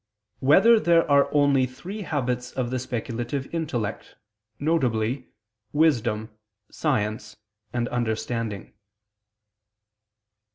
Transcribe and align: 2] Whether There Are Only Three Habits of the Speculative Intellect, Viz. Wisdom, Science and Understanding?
2] 0.39 0.47
Whether 0.47 0.79
There 0.79 1.11
Are 1.11 1.31
Only 1.31 1.67
Three 1.67 2.01
Habits 2.01 2.51
of 2.53 2.71
the 2.71 2.79
Speculative 2.79 3.47
Intellect, 3.53 4.15
Viz. 4.59 5.19
Wisdom, 5.73 6.31
Science 6.71 7.37
and 7.71 7.87
Understanding? 7.89 8.73